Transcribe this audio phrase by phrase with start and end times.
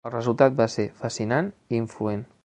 [0.09, 2.25] El resultat va ser fascinant i influent.